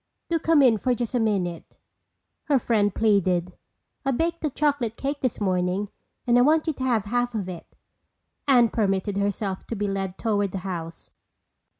"Do 0.31 0.39
come 0.39 0.63
in 0.63 0.79
for 0.79 0.95
just 0.95 1.13
a 1.13 1.19
minute," 1.19 1.77
her 2.45 2.57
friend 2.57 2.91
pleaded. 2.91 3.53
"I 4.03 4.09
baked 4.09 4.43
a 4.43 4.49
chocolate 4.49 4.97
cake 4.97 5.21
this 5.21 5.39
morning 5.39 5.89
and 6.25 6.39
I 6.39 6.41
want 6.41 6.65
you 6.65 6.73
to 6.73 6.83
have 6.83 7.05
half 7.05 7.35
of 7.35 7.47
it." 7.47 7.75
Anne 8.47 8.69
permitted 8.69 9.17
herself 9.17 9.67
to 9.67 9.75
be 9.75 9.87
led 9.87 10.17
toward 10.17 10.53
the 10.53 10.57
house. 10.65 11.11